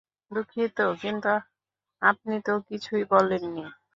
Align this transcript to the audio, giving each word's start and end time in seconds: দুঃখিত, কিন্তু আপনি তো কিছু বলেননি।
দুঃখিত, 0.31 0.77
কিন্তু 1.01 1.33
আপনি 2.01 2.35
তো 2.45 2.53
কিছু 2.69 2.91
বলেননি। 3.09 3.65